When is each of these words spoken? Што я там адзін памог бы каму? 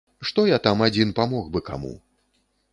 Што 0.29 0.45
я 0.51 0.57
там 0.67 0.81
адзін 0.87 1.13
памог 1.21 1.53
бы 1.53 1.65
каму? 1.71 1.95